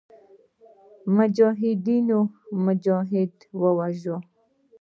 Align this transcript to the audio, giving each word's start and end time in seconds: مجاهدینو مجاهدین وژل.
مجاهدینو 1.15 2.19
مجاهدین 2.65 3.31
وژل. 3.77 4.21